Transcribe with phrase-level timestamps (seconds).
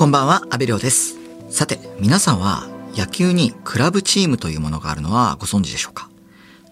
[0.00, 1.18] こんばんは、阿部亮です。
[1.50, 2.66] さて、皆さんは
[2.96, 6.08] 野球にクラブチームというものがあるのはご存知でしょうか？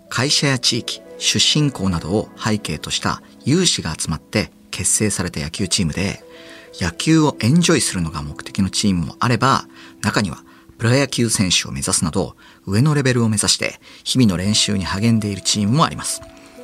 [0.08, 6.24] 会社や地域、出身校などを背景とした有志が集まって結成された野球チームで、
[6.80, 9.66] 野球をエンジョイするのが目的のチームもあれば、
[10.00, 10.42] 中には
[10.78, 12.34] プロ野球選手を目指すなど、
[12.64, 16.22] 上のレベルを目指して日々の練習に励んでいるチームもあります。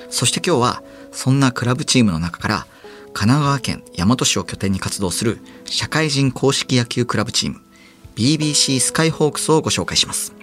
[0.09, 2.67] そして今日は、そんなクラブチームの中から、
[3.15, 7.61] 神奈川県大和市を拠点に活動する社会人公式野球クラブチーム
[8.17, 10.35] BBC スカイホークスをご紹介します。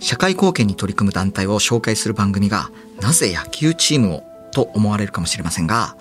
[0.00, 4.22] 社会貢献に取り組む団体を紹介する番組がなぜ野球チームを
[4.52, 5.96] と思われるかもしれませんが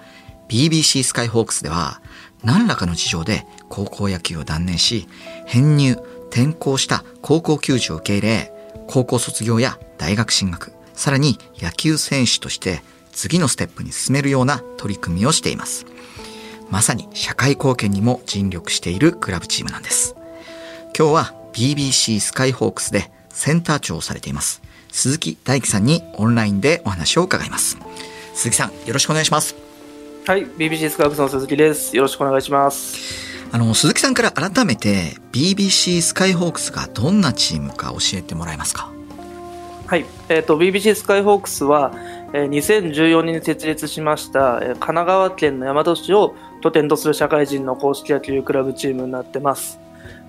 [0.48, 2.02] BBC スカイホークスでは
[2.44, 5.08] 何らかの事情で高校野球を断念し
[5.46, 5.98] 編入
[6.30, 8.54] 転校した高校球児を受け入れ
[8.88, 12.82] 高校卒業や大学進学さらに野球選手として
[13.16, 15.86] 次のステップに進めるような取り組みをしています。
[16.70, 20.16] まさに社会貢献にも尽力しているクラブチームなんです。
[20.98, 24.62] 今日は BBC スカイホークスでセンター長をされています。
[24.92, 27.78] 鈴木大樹さんにオンラインでお話を伺います。
[28.34, 29.56] 鈴木さんよろしくお願いします。
[30.28, 31.96] はい、BBC スカイホークスの鈴木です。
[31.96, 32.98] よろしくお願いします。
[33.52, 38.92] あの鈴木さんから改めて BBC スカイホークスがどんなチームか教えてもらえますか？
[39.86, 49.80] はい、えっ、と BBC スカイホークスは、えー2014年に設立しました、神奈川県の大和市を拠点とする社会人の公式野球クラブチームになってます。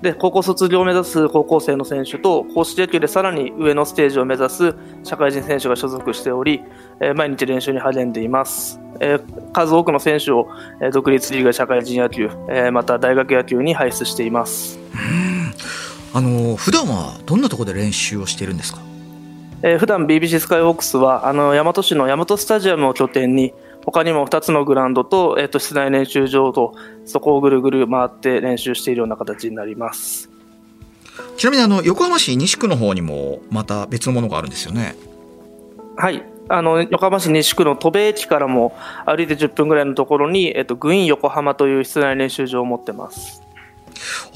[0.03, 6.63] で、高校卒業を目指す高校生の選手と、公式野球でさらに上のステージを目指す社会人選手が所属しており、
[7.01, 8.79] え毎日練習に励んでいます。
[9.01, 9.19] え
[9.53, 10.49] 数多くの選手を、
[10.81, 14.79] え独立リーグ社会人野球、えまた大学野球に輩出しています。
[16.15, 18.81] あの普段はどんなところで練習をしているんですか？
[19.67, 23.53] えー普段 BBC スカイホークスはあの大和市の大和スタジアムを拠点に
[23.85, 30.31] 他にも2つのグラウンドと,、えーと室内練習場とそこをぐるぐる回って練習しているような形になります。
[31.37, 34.95] ちなみにあの横浜市西区の方にもまた別のものがあるんですよね。
[35.97, 36.23] はい。
[36.49, 43.43] あの横浜市西区の戸部駅からも歩いて10分ぐらいのところに、えー、とグイーン横浜という室内練習場を持ってます。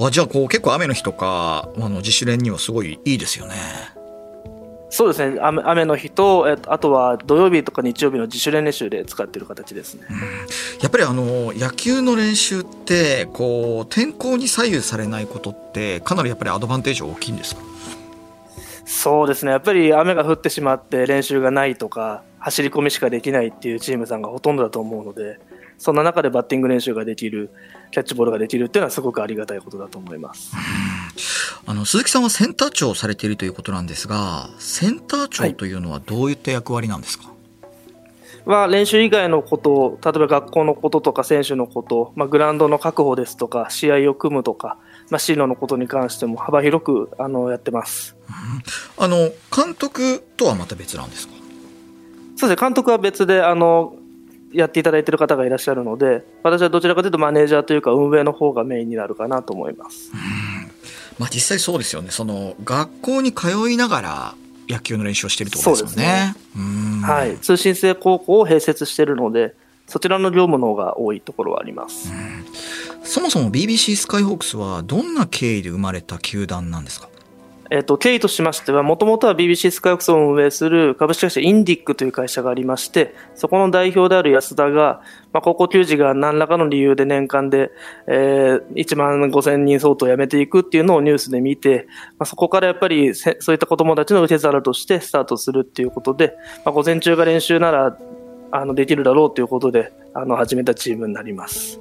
[0.00, 3.54] あじゃあこう結構雨の日とかあの自主練にはすごいいいですよね
[4.90, 5.38] そうですね。
[5.40, 10.02] 雨雨の日と、えーとあとは土曜日とか日曜日の自主練習で使っている形ですね。
[10.82, 17.62] やっぱりあの野球の練習ってこう天候に左右されないことってかなりやっぱりアドバンテージ大きいんですか？
[18.84, 25.38] そうですね、やっぱり雨が降ってしまって練習がないとか、走り込みしかできないっていうチームさんがほとんどだと思うので、
[25.78, 27.50] そんな中でバッティング練習ができる、
[27.90, 30.52] キャッチボールができるっていうのはすごくありがたいことだと思います。
[31.66, 37.30] あの鈴木さんはセンター長をされているということなんですがセンター長というのはどういった役割なんですか、
[38.46, 44.78] は練習以外のことを、例えば学校のこととか選手のこと、まあ、グラウンドの確保ですとか、試合を組むとか、
[45.10, 48.16] まあ、進路のことに関しても幅広くあのやってます。
[48.96, 51.34] あの監督とはまた別なんですか？
[52.36, 53.94] そうですね、監督は別であの
[54.52, 60.10] やっていただいている方がいらっしゃるので、私はどちらかというとマネージャーというか運営の方がメインになるかなと思います。
[61.18, 62.10] まあ実際そうですよね。
[62.10, 64.34] その学校に通いながら
[64.68, 66.34] 野球の練習をしているってことですよね。
[66.56, 67.00] うん。
[67.02, 69.54] はい、通信制高校を併設しているので、
[69.86, 72.12] そちらの業務の方が多いところはあります。
[73.02, 77.08] そもそも BBC スカイホークスはどんな経緯で生まれた球団なんですか？
[77.70, 87.70] えっと、経緯としましては、もともとは BBC スカイオクスを運営する株式会社インディックという会社がありまして、そこの代表である安田が、まあ、高校球児が何らかの理由で年間で、
[88.08, 91.86] えー、1万5千人相当辞めていくっていうのをニュースで見て、
[92.18, 97.96] まあ、そこからやっぱりせそういった子供たちの受け皿としてスタートするっていうことで、まあ、午前中が練習なら、
[98.50, 101.80] あの、できるだろうということで、あの、始めたチームになります。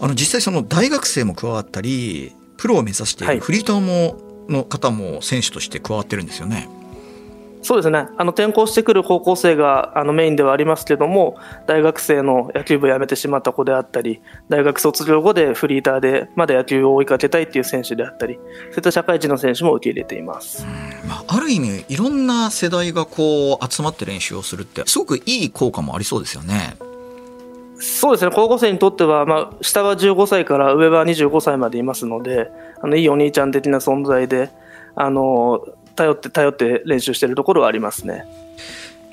[0.00, 6.68] あの実際その大学生も加わったりプロを目指していはいるフリーターもの方も選手として加わってるんですよね。
[7.64, 8.08] そうですね。
[8.18, 14.20] あの、転校してくる高校生が、あの、メインではありますけども、大学生の野球部を辞めてしまった子であったり、
[14.50, 20.66] 大学卒業後でフリーターで、まだ野球を追いかけたいっていう選手であったり、そういった社会人の選手も受け入れています。
[21.08, 26.76] まあ、ある意味いろんな世代がこう集まって練習をするってすごくいい効果もありそうですよね。
[27.78, 28.30] そうですね。
[28.34, 32.50] 高校生にとっては、まあ、下は15歳から上は25歳までいますので、
[32.84, 34.50] あの、いいお兄ちゃん的な存在で、
[34.94, 35.66] あの、
[35.96, 38.26] 頼って頼って練習しているところはありますね。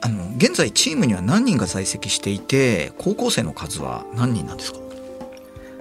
[0.02, 4.80] あの現在チームには何人が在籍していて高校生の数は何人なんですか？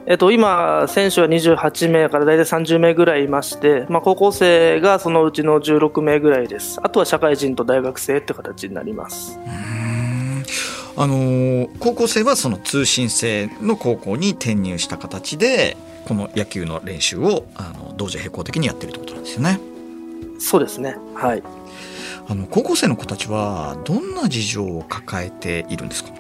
[0.07, 6.79] えっと、今、選手は28名から大体30名ぐらいいまして、まあ、高校生がそのうちの16名ぐらいです。
[6.83, 9.39] あとは社会人と大学生って形になります。
[10.97, 15.77] あの高校生はその通信制の高校に転入した形で
[16.11, 19.61] この野球の練習をあの同時並行的にやってるってことなんですよね。
[20.41, 20.97] そうですね。
[21.15, 21.43] はい。
[22.29, 26.11] あの高校生の子たちはどんな事情を抱えているんですか？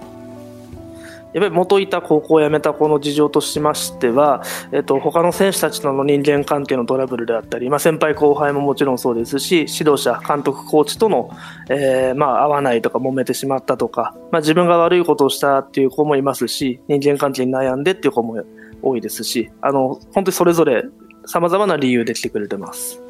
[1.32, 11.30] やっぱり元いた高校を辞めた子の事情としましては、えっと、他の選手たちとの人間関係のトラブルであったり、まあ、先輩後輩ももちろんそうですし、指導者、監督、コーチとの、
[11.68, 18.44] えー、まあ、合わないとか揉めてしまったとか、まあ、自分が悪いことをしたっていう子もいますし、人間関係に悩んでっていう子も
[18.82, 20.84] 多いですし、あの、本当にそれぞれ
[21.26, 23.00] 様々な理由で来てくれてます。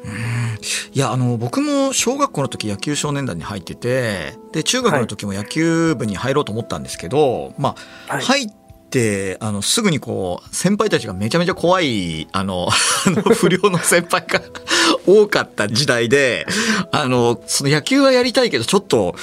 [0.93, 7.75] いや、あの、僕も小学校の時野球少年団に入ってて、で、中学の時も野球部に入ろうと思ったんですけど、ま
[8.07, 8.47] あ、はい、入っ
[8.89, 12.69] て、あの、すぐにこう、先輩たちがめちゃめちゃ怖い、あの、
[13.35, 14.41] 不良の先輩が
[15.07, 16.45] 多かった時代で、
[16.91, 19.15] あの、その野球はやりたいけど、ちょっと、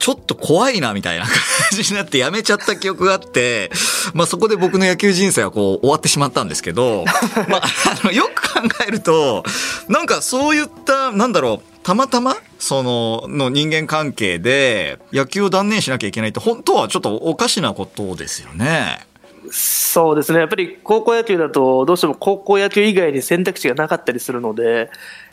[0.00, 1.34] ちょっと怖いなみたいな 感
[1.82, 3.70] じになってやめちゃった記憶があって、
[4.14, 7.04] まあそこで僕の野球人生はこう終わってしまったんですけど、
[7.48, 7.62] まあ、
[8.02, 9.44] あの、よく考えると、
[9.88, 19.06] なんかそういった、なんだろう、たまたまそのの人間関係で野球を断念しなきゃいけないって本当はちょっとおかしなことですよね。
[19.50, 20.38] そうですね。
[20.38, 24.88] やっぱり高校野球だとどうしても高校野球以外に選択肢がなかったりするので、やっ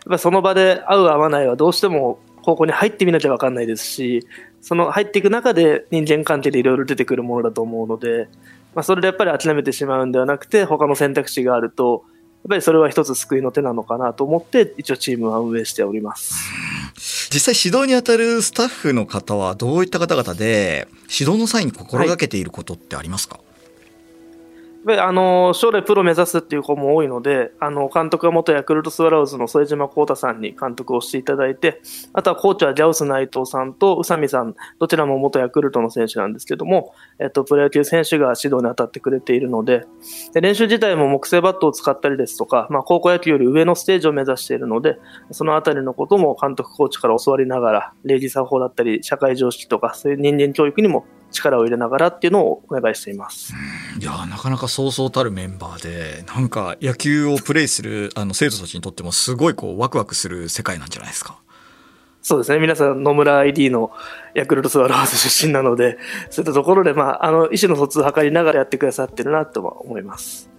[0.09, 4.25] ぱその場で合う合わないはどうしても高校に入ってみなきゃ分かんないですし、
[4.61, 8.29] その入っていく中で人間関係でいろいろ出てくるものだと思うので、
[8.73, 16.35] まあ、それでやっぱり諦めてしまうんではなくて、他の選択肢があると、やっぱりそれは一つ救いの手なのかなと思って、一応チームは運営しております。
[17.33, 20.87] 実際指導に当たるスタッフの方はどういった方々で、
[21.19, 23.46] 指導の際に心がけていることってありますか、はい
[24.95, 31.81] あの将来プロ目指すっていう子も多いので、あの監督は元ヤクルトスワローズの副島幸太さんに監督をしていただいて、
[32.13, 39.85] あとはコーチはジャウス内藤さんと宇佐美さん、どちらも元ヤクルトの選手なんですけども、えっと、プロ野球選手が指導に当たってくれているので、
[40.33, 44.97] で練習自体も木製バットを使ったりですとか、まあ、高校野球より上のステージを目指しているので、
[45.31, 51.05] そのあたりのことも監督、コーチから教わりながら、礼儀作法だったり、社会常識とか、そういう人間教育にも
[51.37, 53.53] 力を入れながらっていうのをお願いしています。
[53.99, 61.39] いやなかなかそうそうたるメンバーでなんか野球をプレーするあの生徒たちにとってもすごいこうワクワクする世界なんじゃないですか。
[62.27, 62.59] そうですね。
[62.59, 63.89] 皆さん、野村 ID の
[64.33, 65.97] ヤクルトスワローズ出身なので、
[66.29, 70.49] そういったところで、まあ、あの、意思の疎通を図りながらやってくださってるなとは思います。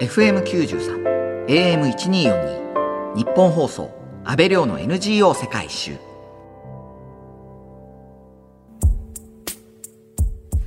[0.00, 3.90] FM93、AM1242、日本放送、
[4.22, 6.13] 安倍亮の NGO 世界一周。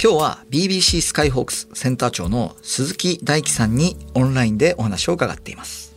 [0.10, 5.94] 今日は BBC スカイホークスセンター長の鈴木大樹さんにオンラインでお話を伺っています。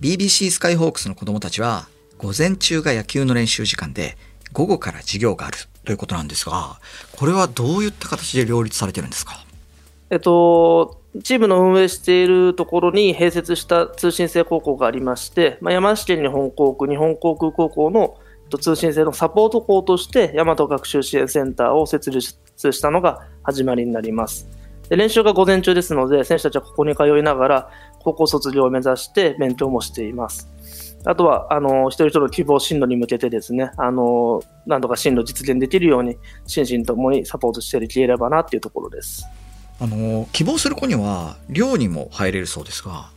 [0.00, 1.86] BBC スカイホークスの子供たちは
[2.16, 4.16] 午前中が野球の練習時間で
[4.52, 6.80] 午後から授業があるということなんですが、
[7.16, 9.34] これはどういった形で両立されてるんですか？
[10.10, 18.18] えっと、チームの運営しているところに併設した通信制高校がありまして、まあ、山梨県日本航空、日本航空高校の
[18.60, 22.36] 通信制のサポート校として大和学習支援センターを設立
[22.72, 24.48] したのが始まりになります。
[24.88, 27.70] で練習が午前中ですので、選手たちはここに通いながら、
[28.00, 30.48] 高校卒業を目指して勉強もしています。
[31.04, 36.16] あとは、あの、一人一人の希望進路に向けてですね、あの、何とか進路実現できるように、
[36.46, 39.24] 心身ともにサポートしていければなっていうところです。
[39.80, 43.10] あの、希望する子には、寮にも入れるそうですが、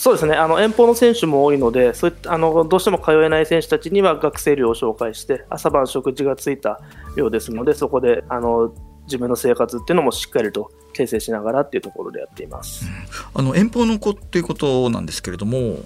[0.00, 0.36] そうですね。
[0.36, 6.80] あの遠方の選手も多いのでそういったあのどうしても通えない選手たちには学生寮を紹介して朝晩食事がついた
[7.16, 8.72] 寮ですのでそこであの
[9.06, 12.86] 自分の生活っていうのもしっかりと形成しながらっていうところでやっています、
[13.34, 15.78] うん、あの遠方の子っていうことなんですけれども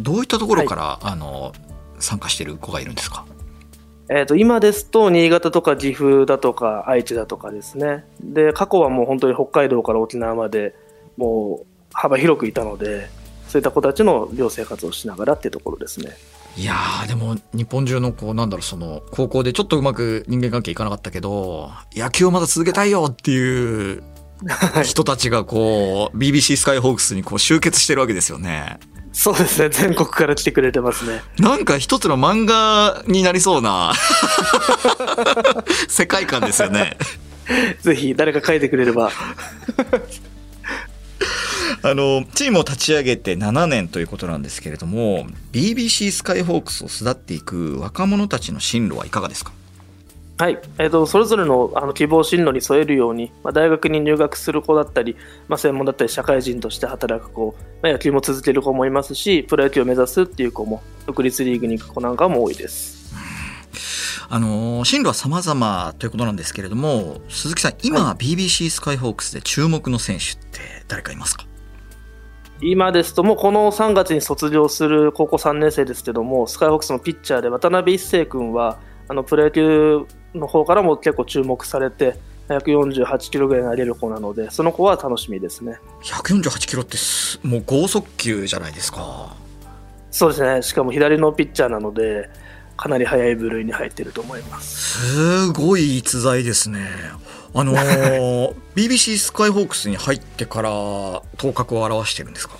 [0.00, 1.52] どういったところから、はい、あの
[2.00, 3.24] 参加している子がいるんですか？
[4.08, 8.04] えー、と今ですと新潟とか岐阜だとか愛知だとかですね。
[8.20, 10.74] で過去はもう本当に北海道から沖縄まで
[11.16, 13.08] もう幅広くいたので
[13.50, 16.16] そういった子たちの寮生活をしながらっていうところですね。
[16.56, 16.74] いや
[17.08, 24.02] でも日本中のこうなんだろうその高校でちょっとうまく人間関係いかなかったけど野球をまだ続けたいよっていう
[24.84, 28.78] 人たちがこう BBC スカイホークスにこう集結してるわけですよね。
[29.12, 31.22] そうですね全国から来てくれてますね。
[31.38, 33.92] なんか一つの漫画になりそうな
[35.88, 36.96] 世界観ですよね。
[37.82, 39.10] ぜひ誰か書いてくれれば
[41.82, 49.52] あのチームを立ち上げて7年ということなんですけれども BBC スカイホークスを巣立っていく若者たちの進路はいかがですか？
[50.38, 55.16] はい、えーと、それぞれのあの希望進路に添えるように、まあ、大学に入学する子だったり、
[55.48, 63.00] まあ、専門だったり社会人として働く子、まあ、野球も続ける子もいますしプロ野球を目指すっていう子も独立リーグに行く子なんかも多いです。
[64.32, 71.44] あの進路は様々ということなんですけれども鈴木さん今、はい、BBC スカイホークスで注目の選手って誰かいますか？
[72.62, 82.16] 今ですともうこの3月に卒業する高校3年生ですけどもスカイホークスのピッチャーで渡辺一成君はあのプロ野球の方からも結構注目されて
[82.48, 85.78] 148キロぐらい投げる子なのでその子は楽しみですね。
[86.02, 86.98] 148キロって
[87.42, 89.34] もう剛速球じゃないですか。
[90.10, 90.62] そうですね。
[90.62, 92.28] しかも左のピッチャーなので
[92.80, 95.46] かなり速い部類に入ってると思います。
[95.46, 96.88] すごい逸材ですね。
[97.52, 102.56] あのー、BBC スカイホークスに入ってから頭角を現してるんですか？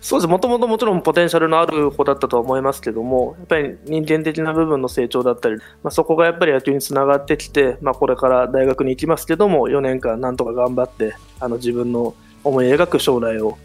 [0.00, 0.26] そうです。
[0.28, 13.58] もともともちろんポテンシャルのある子だったとは思いますけどもやっぱり人間的な部分の成長だったり、まあ、そこがやっぱり野球につながってきて、まあ、これから大学に行きますけども4年間なんとか頑張ってあの自分の思い描く将来を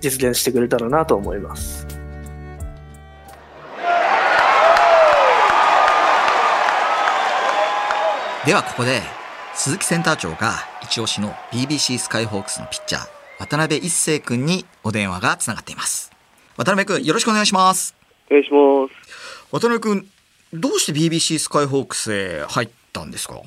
[0.00, 1.86] 実現してくれたらなと思います。
[8.46, 9.00] ではここで
[9.54, 10.52] 鈴木センター長が
[10.82, 16.10] 一押しの BBC スカイホークスのピッチャー渡辺一成君にお電話がつながっています。
[16.56, 17.94] 渡辺君よろしくお願いします。
[18.30, 19.48] お願いします。
[19.52, 20.08] 渡辺君
[20.52, 23.40] どうして BBC スカイホークスへ入ったんですか？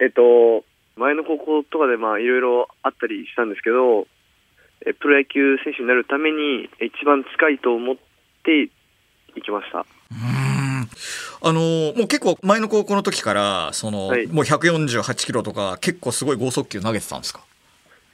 [0.00, 0.64] えっと
[0.96, 4.06] 前の高校とかでまあいろいろあったりしたんですけど
[4.86, 7.96] えプロ野球選手になるために一番近いと思っ
[8.44, 8.68] て
[9.34, 9.78] 行きました。
[9.80, 10.53] うん
[11.42, 17.40] あのもう結構前の高校の時からその、はい、もう148キロとか結構すごい剛速球投げてたんですか？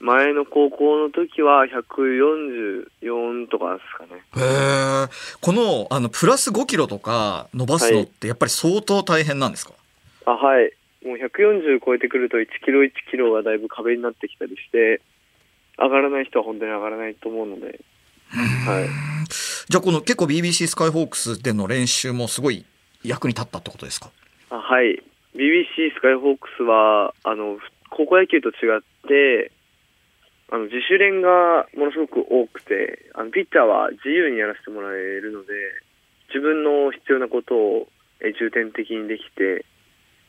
[0.00, 4.22] 前の高校の時は144とかですかね。
[4.34, 4.40] へ
[5.04, 5.08] え。
[5.42, 9.74] この、あの、プラス5キロとか伸ばすのってやっぱり相当大変なんですか、
[10.24, 10.72] はい、あ、はい。
[11.04, 15.02] もう140超えてくると1キロ1キロがだいぶ壁になってきたりして、
[15.78, 17.80] 上がらない人は本当に上がらないと思うので。
[18.30, 18.88] はい。
[19.70, 22.64] じゃあこの結構 BBC スカイホークスでの練習もすごい
[23.04, 24.10] 役に立ったってことですか？
[24.50, 25.00] あはい。
[25.36, 27.56] BBC スカイホークスは、あの、
[27.88, 29.52] 高校野球と違って、
[30.50, 35.52] あの自主練がものすごく多くてあのピッチャーは自由にやらせてもらえるので
[36.34, 39.64] 自分の必要なことを重点的にできて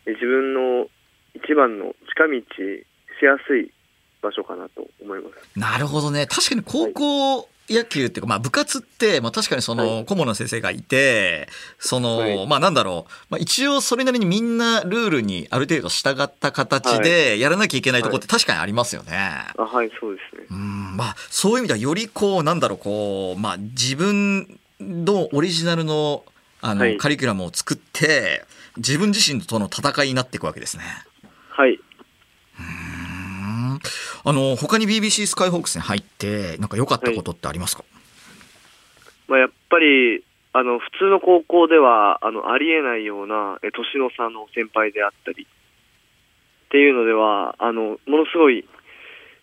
[0.05, 0.85] 自分の
[1.33, 3.71] 一番の近道しやすい
[4.21, 5.59] 場所かなと思います。
[5.59, 11.47] なるほどね確かに高校野球っていうか、まあ、部活って、まあ、確かにその顧問の先生がいて、
[11.79, 19.11] その、はい、まあなんだろう、まあ、一応それなりにみんなルールにある程度従った形でやらなきゃいけないところって確かにありますよね。
[19.57, 20.47] はい、はい、そうですね。
[20.49, 26.23] うん、まあそういう意味ではよりこう、なんだろう、こう、まあ自分のオリジナルの
[26.61, 28.45] あの、はい、カリキュラムを作って、
[28.77, 30.83] 自分自身との戦いになっていくわけですね。
[31.49, 31.79] はい。
[34.23, 40.23] あの他に BBC スカイホークスに入ってなんか良かったことってありますか、はい、まあ、やっぱり
[40.53, 45.47] あの普通の高校ではあのありえないようなえ年の差の先輩であったり。
[46.71, 48.65] っていうのではあのものすごい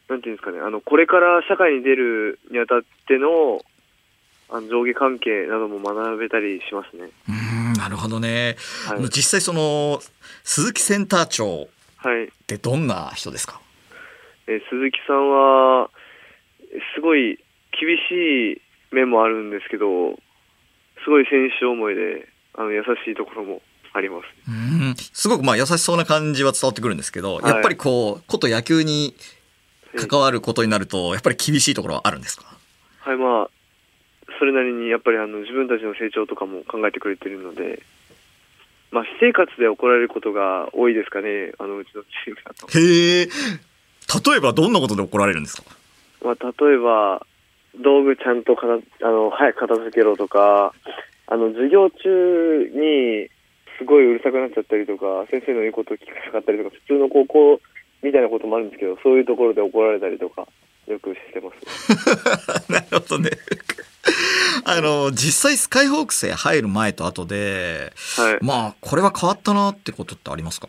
[0.08, 3.60] なんていうんですかねあのこれから社会に出るにあたっての
[4.48, 7.10] あの上下関係なども学べたりしますね。
[7.28, 8.56] うんなるほどね。
[8.86, 10.00] はい、実際その
[10.42, 11.68] 鈴木センター長っ
[12.46, 13.67] てどんな人ですか、はい
[14.48, 15.90] え鈴木さんは
[16.94, 17.38] すごい
[17.78, 20.18] 厳しい面もあるんですけど
[21.04, 23.62] すごい選手思いであの優しいところも
[23.92, 24.24] あります。
[24.48, 24.94] うん。
[24.96, 29.14] すごくまあ優しそうな感じは伝わってくるんですけど、はい、やっぱりこうこと野球に
[29.96, 32.44] 関わることになると、やっぱり厳しいところはあるんですか？
[33.00, 33.50] はいまあ
[34.38, 37.82] それなりにやっぱりあの自分たちの成長とかも考えてくれてるので、
[38.92, 42.66] まあ、私生活で怒られることが多いですかねあのうちのチームだと。
[42.78, 43.28] へえ
[44.26, 45.64] 例えばどんなことで怒られるんですか？
[46.24, 47.24] まあ、例えば、
[47.80, 48.66] 道具ちゃんとか
[49.02, 50.72] あの早く片付けろとか、
[51.26, 53.28] あの授業中に
[53.78, 57.60] すごいうるさくなっちゃったりとか、先生の言うことを聞かなかったりとか、普通の高校
[58.02, 60.48] みたいなこともあるんですけど、そういうところで怒られたりとか、
[60.86, 62.66] よくしてます。
[62.72, 63.30] なるほどね。
[64.64, 70.68] あの、実際スカイホークスへ入る前と後で、はい、まあ、これは変わったなってことってありますか？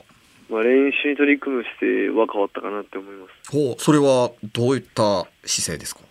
[0.49, 3.51] まあ、練習に取り組む姿勢は変わったかなって思います。
[3.51, 6.01] ほう、それはどういった姿勢ですか？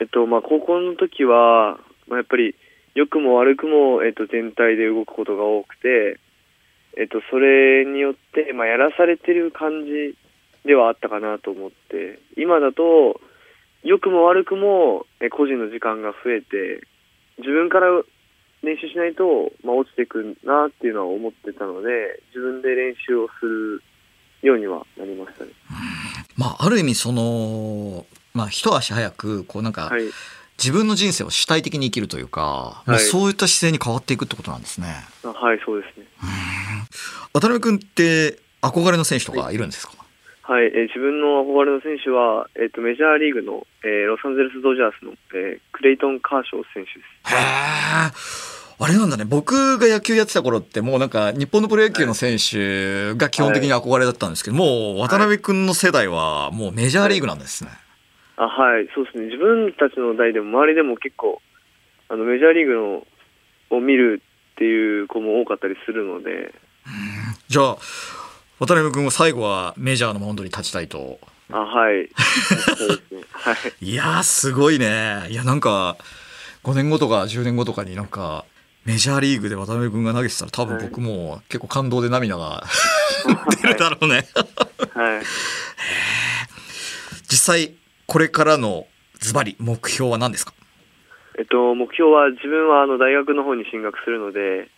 [0.00, 2.54] えっと、まあ、高校の時は、まあ、やっぱり、
[2.94, 6.18] 良くも悪くも、えっと、全体で動くことが多くて、
[6.96, 10.14] えっと、それによって、まあ、やらされてる感じ
[10.64, 13.20] ではあったかなと思って、今だと、
[13.82, 16.86] 良くも悪くも、え個人の時間が増えて、
[17.38, 18.02] 自分から
[18.66, 21.88] 練習しないと、まあ、落ちていくなっていうのは思ってたので
[22.34, 23.82] 自分で練習をする
[24.42, 25.52] ようにはなりましたね。
[26.36, 28.04] まあ、ある意味その、
[28.34, 30.02] まあ、一足早くこうなんか、はい、
[30.58, 34.88] 自分の人生を主体的に生きるというか、はい、まあ、そういった姿勢に変わっていくってことなんですね。
[35.22, 36.06] はい、そうですね。
[37.32, 39.92] 渡辺君って憧れの選手とかいるんですか、
[40.42, 47.34] はい、えー自分の憧れの選手は、えっ、と、メジャーリーグの、えーロサンゼルスドジャースの、えークレイトン・カーショー選手です。
[47.34, 48.55] へえ。
[48.78, 49.24] あれなんだね。
[49.24, 57.70] 僕が野球やってた頃ってもうなんか日本のプロ野球の選手が基本的に憧れだったんですけど、もう渡辺君の世代はもうメジャーリーグなんですね。
[58.36, 59.24] あ、はい、そうですね。
[59.26, 61.40] 自分たちの代でも周りでも結構、
[62.10, 62.74] あの、メジャーリーグ
[63.70, 64.22] のを見る
[64.54, 66.54] っていう子も多かったりするので、
[67.48, 67.76] じゃあ、
[68.58, 71.18] 渡辺君は最後はメジャーのマウンドに立ちたいと。
[71.50, 72.08] あ、はい。
[73.32, 73.84] はい。
[73.84, 75.26] いやー、すごいね。
[75.30, 75.96] いや、なんか、
[76.64, 78.44] 5年後とか10年後とかになんか、
[78.86, 82.62] メジャーリーグで渡辺君が投げてたら多分僕も結構感動で涙が
[83.62, 84.26] 出るだろうね。
[84.94, 85.24] はい。
[87.28, 87.74] 実際、
[88.06, 88.86] これからの
[89.18, 90.52] ズバリ目標は何ですか？
[91.38, 94.68] えっと、目標は自分はあの大学の方に進学するので、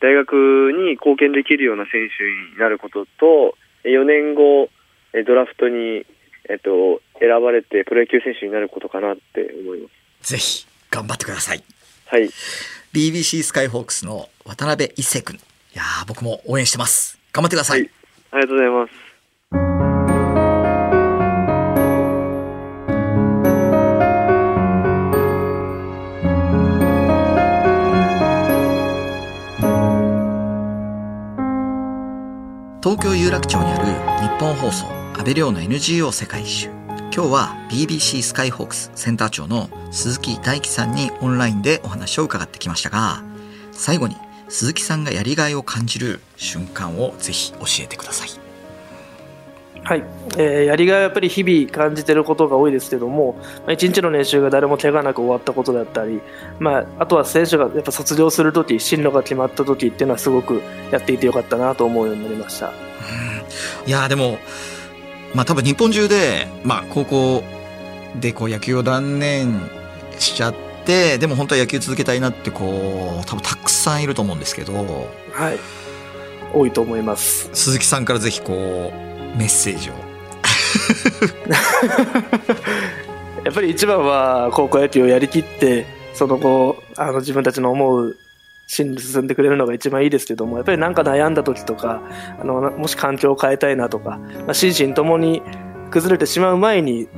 [0.00, 4.68] 大学に貢献できるような選手になることと、4年後、
[5.14, 6.04] えドラフトに、
[6.48, 9.88] えっと、選ばれてプロ野球選手になることかなって思いま
[10.22, 10.32] す。
[10.32, 11.62] ぜひ、頑張ってください。
[12.06, 12.28] はい。
[12.92, 15.36] BBC スカイホークスの渡辺一世君。
[15.36, 15.40] い
[15.74, 17.18] やー、僕も応援してます。
[17.32, 17.80] 頑張ってください。
[17.80, 17.90] はい。
[18.32, 18.92] ありがとうございます。
[32.82, 33.86] 東京有楽町にある
[34.20, 36.81] 日本放送安倍亮の NGO 世界一周
[37.14, 43.22] 今日は BBC スカイホークスセンター長の鈴木大樹さんにオンラインでお話を伺ってきましたが
[43.70, 44.16] 最後に
[44.48, 48.30] 鈴木さんがやりがいを感じる瞬間をぜひ教えてください。
[49.84, 50.04] はい、
[50.38, 56.22] えーやりがいはやっぱり日々感じてることが多いですけども、まあ、一日の練習が誰も怪我なく終わったことだったり、
[56.60, 62.72] まあ、あとは選手がやっぱ卒業するとき、進路が決まったときっていうのはすごくやっていてよかったなと思うようになりました。
[63.84, 64.38] いやーでも
[65.34, 67.44] まあ多分日本中でまあ高校
[68.20, 69.60] でこう野球を断念
[70.18, 70.54] しちゃっ
[70.84, 74.72] てでも本当は野球続けたいなってこう多分たくさんいると思うんですけど
[75.32, 75.58] はい、
[76.52, 77.48] 多いと思います。
[77.52, 79.92] 鈴木さんからぜひこうメッセージを
[83.44, 88.16] やっぱり一番は高校野球をやりきって、その後、あの自分たちの思う
[88.66, 92.00] 進んでくれるのが一番いいですけども、やっぱりなんか悩んだ時とか、
[92.40, 95.42] あのもし環境を変えたいなとか、まあ、心身ともに
[95.90, 97.08] 崩れてしまう前に、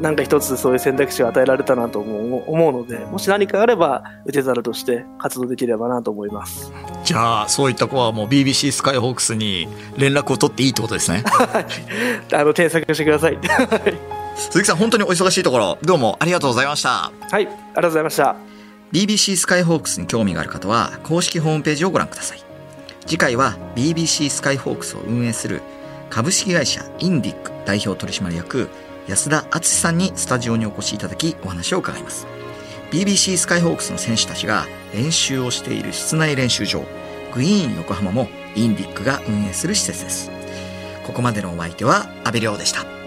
[0.00, 6.72] なんか一つそういう選択肢が与えられたなと思う思うので、もし何かあれば、受け皿として活動できればなと思います。
[7.04, 11.24] じゃあそういった子はもう BBC スカイホークスに連絡を取っていいってことですね
[12.32, 13.38] あの、添削してください。
[14.36, 18.51] 鈴木さん本当にお忙しいところどうもありがとうございましたはい、ありがとうございました。
[18.92, 22.42] BBC スカイホークスに興味がある方は公式ホームページをご覧ください。
[23.06, 25.62] 次回は BBC スカイホークスを運営する
[26.10, 28.68] 株式会社インディック代表取締役
[29.08, 32.26] 安田敦さんにスタジオにお越しいただきお話を伺います。
[32.90, 36.84] BBC スカイホークスの選手たちが練習をしている室内練習場
[37.34, 40.30] グイーン横浜もインディックが運営する施設です。
[41.06, 43.01] ここまでのお相手は阿部亮でした。